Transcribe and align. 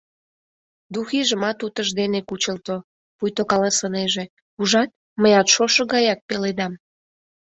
Духижымат 0.93 1.57
утыждене 1.65 2.19
кучылто, 2.29 2.75
пуйто 3.17 3.43
каласынеже: 3.51 4.23
«Ужат, 4.59 4.89
мыят 5.21 5.47
шошо 5.55 5.83
гаяк 5.93 6.19
пеледам!» 6.27 6.73